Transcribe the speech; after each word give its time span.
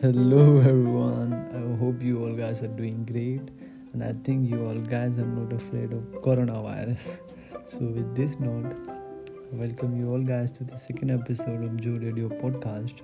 Hello 0.00 0.60
everyone. 0.60 1.34
I 1.52 1.78
hope 1.78 2.02
you 2.02 2.24
all 2.24 2.32
guys 2.32 2.62
are 2.62 2.68
doing 2.68 3.04
great 3.04 3.50
and 3.92 4.02
I 4.02 4.14
think 4.24 4.48
you 4.48 4.64
all 4.64 4.80
guys 4.80 5.18
are 5.18 5.26
not 5.26 5.52
afraid 5.52 5.92
of 5.92 6.00
coronavirus. 6.22 7.20
So 7.66 7.80
with 7.80 8.16
this 8.16 8.40
note, 8.40 8.78
I 8.88 9.56
welcome 9.56 10.00
you 10.00 10.10
all 10.10 10.22
guys 10.22 10.50
to 10.52 10.64
the 10.64 10.78
second 10.78 11.10
episode 11.10 11.62
of 11.62 11.76
Joe 11.78 11.98
Radio 12.00 12.30
podcast. 12.30 13.02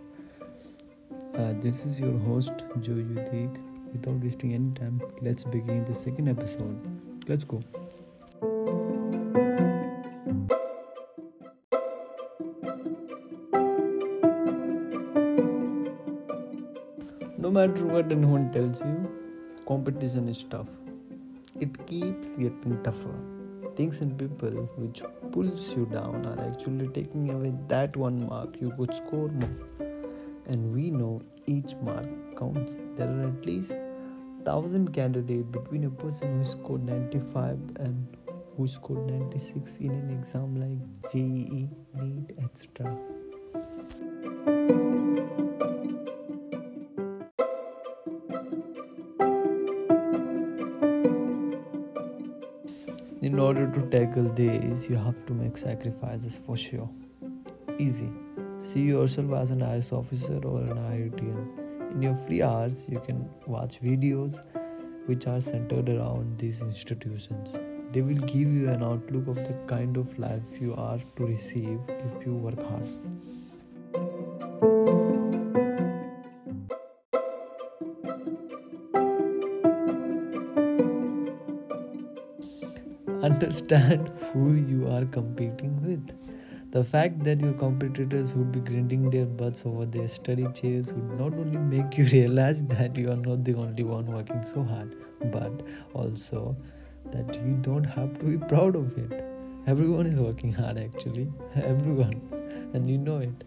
Uh, 1.34 1.52
this 1.60 1.84
is 1.84 2.00
your 2.00 2.18
host 2.20 2.64
Joe 2.80 2.92
Udik. 2.92 3.60
Without 3.92 4.24
wasting 4.24 4.54
any 4.54 4.70
time, 4.70 5.02
let's 5.20 5.44
begin 5.44 5.84
the 5.84 5.92
second 5.92 6.28
episode. 6.30 6.80
Let's 7.28 7.44
go. 7.44 7.62
No 17.44 17.50
matter 17.50 17.84
what 17.84 18.10
anyone 18.10 18.50
tells 18.52 18.80
you, 18.80 19.06
competition 19.68 20.28
is 20.30 20.44
tough. 20.44 20.68
It 21.60 21.86
keeps 21.86 22.28
getting 22.38 22.82
tougher. 22.82 23.14
Things 23.76 24.00
and 24.00 24.16
people 24.18 24.52
which 24.78 25.02
pulls 25.30 25.76
you 25.76 25.84
down 25.92 26.24
are 26.24 26.40
actually 26.46 26.88
taking 26.88 27.30
away 27.32 27.52
that 27.68 27.98
one 27.98 28.26
mark 28.26 28.56
you 28.62 28.70
could 28.78 28.94
score 28.94 29.28
more. 29.28 29.58
And 30.46 30.74
we 30.74 30.90
know 30.90 31.20
each 31.44 31.74
mark 31.82 32.08
counts. 32.38 32.78
There 32.96 33.10
are 33.10 33.28
at 33.28 33.44
least 33.44 33.76
thousand 34.46 34.94
candidates 34.94 35.46
between 35.50 35.84
a 35.84 35.90
person 35.90 36.38
who 36.38 36.44
scored 36.46 36.86
95 36.86 37.58
and 37.80 38.16
who 38.56 38.66
scored 38.66 39.06
96 39.10 39.76
in 39.80 39.90
an 39.90 40.10
exam 40.18 40.56
like 40.64 41.12
JEE, 41.12 41.68
NEET, 41.94 42.38
etc. 42.42 42.96
In 53.24 53.38
order 53.38 53.66
to 53.66 53.80
tackle 53.88 54.24
this, 54.24 54.86
you 54.86 54.96
have 54.96 55.24
to 55.24 55.32
make 55.32 55.56
sacrifices 55.56 56.42
for 56.46 56.58
sure. 56.58 56.90
Easy. 57.78 58.10
See 58.58 58.82
yourself 58.82 59.32
as 59.32 59.50
an 59.50 59.62
IS 59.62 59.92
officer 59.92 60.38
or 60.44 60.60
an 60.60 60.76
IITian. 60.76 61.92
In 61.92 62.02
your 62.02 62.14
free 62.14 62.42
hours, 62.42 62.86
you 62.86 63.00
can 63.00 63.26
watch 63.46 63.80
videos 63.80 64.42
which 65.06 65.26
are 65.26 65.40
centered 65.40 65.88
around 65.88 66.36
these 66.38 66.60
institutions. 66.60 67.56
They 67.92 68.02
will 68.02 68.26
give 68.34 68.52
you 68.60 68.68
an 68.68 68.82
outlook 68.82 69.26
of 69.28 69.36
the 69.36 69.58
kind 69.68 69.96
of 69.96 70.18
life 70.18 70.60
you 70.60 70.74
are 70.74 70.98
to 71.16 71.24
receive 71.24 71.80
if 71.88 72.26
you 72.26 72.34
work 72.34 72.62
hard. 72.62 72.90
Understand 83.24 84.10
who 84.30 84.52
you 84.52 84.86
are 84.94 85.06
competing 85.06 85.74
with. 85.82 86.10
The 86.72 86.84
fact 86.84 87.24
that 87.24 87.40
your 87.40 87.54
competitors 87.54 88.34
would 88.34 88.52
be 88.52 88.60
grinding 88.60 89.08
their 89.08 89.24
butts 89.24 89.62
over 89.64 89.86
their 89.86 90.08
study 90.08 90.46
chairs 90.52 90.92
would 90.92 91.18
not 91.18 91.32
only 91.32 91.56
make 91.56 91.96
you 91.96 92.04
realize 92.12 92.62
that 92.64 92.98
you 92.98 93.10
are 93.10 93.16
not 93.16 93.42
the 93.44 93.54
only 93.54 93.82
one 93.82 94.06
working 94.06 94.44
so 94.44 94.62
hard, 94.62 94.94
but 95.32 95.62
also 95.94 96.54
that 97.12 97.34
you 97.36 97.56
don't 97.62 97.84
have 97.84 98.18
to 98.18 98.26
be 98.26 98.36
proud 98.36 98.76
of 98.76 98.98
it. 98.98 99.24
Everyone 99.66 100.06
is 100.06 100.18
working 100.18 100.52
hard 100.52 100.76
actually. 100.76 101.32
Everyone. 101.54 102.20
And 102.74 102.90
you 102.90 102.98
know 102.98 103.18
it. 103.20 103.44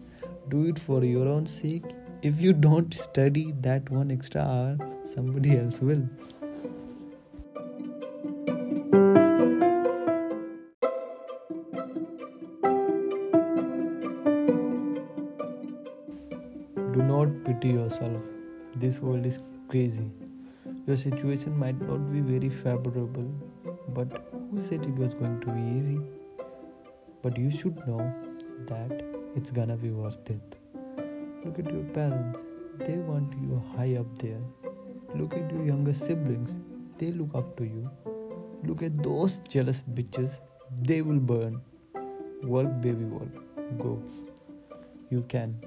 Do 0.48 0.64
it 0.64 0.78
for 0.78 1.04
your 1.04 1.28
own 1.28 1.46
sake. 1.46 1.84
If 2.22 2.40
you 2.40 2.52
don't 2.52 2.92
study 2.92 3.54
that 3.60 3.88
one 3.90 4.10
extra 4.10 4.42
hour, 4.42 4.76
somebody 5.04 5.56
else 5.56 5.80
will. 5.80 6.08
Do 16.98 17.04
not 17.04 17.28
pity 17.44 17.68
yourself. 17.68 18.22
This 18.74 18.98
world 18.98 19.24
is 19.24 19.38
crazy. 19.68 20.10
Your 20.84 20.96
situation 20.96 21.56
might 21.56 21.80
not 21.80 22.10
be 22.12 22.18
very 22.18 22.48
favorable, 22.48 23.30
but 23.94 24.32
who 24.32 24.58
said 24.58 24.82
it 24.84 24.96
was 24.96 25.14
going 25.14 25.38
to 25.42 25.52
be 25.52 25.76
easy? 25.76 26.00
But 27.22 27.38
you 27.38 27.52
should 27.52 27.76
know 27.86 28.12
that 28.66 29.04
it's 29.36 29.52
gonna 29.52 29.76
be 29.76 29.90
worth 29.90 30.28
it. 30.28 30.58
Look 31.44 31.60
at 31.60 31.72
your 31.72 31.84
parents, 32.00 32.44
they 32.80 32.96
want 32.96 33.32
you 33.44 33.62
high 33.76 33.94
up 33.94 34.18
there. 34.18 34.42
Look 35.14 35.34
at 35.34 35.52
your 35.52 35.64
younger 35.64 35.94
siblings, 35.94 36.58
they 36.98 37.12
look 37.12 37.32
up 37.32 37.56
to 37.58 37.64
you. 37.64 37.88
Look 38.64 38.82
at 38.82 39.00
those 39.04 39.38
jealous 39.38 39.84
bitches, 39.84 40.40
they 40.82 41.02
will 41.02 41.20
burn. 41.20 41.60
Work, 42.42 42.80
baby, 42.80 43.04
work. 43.04 43.78
Go. 43.78 44.02
You 45.10 45.22
can. 45.28 45.60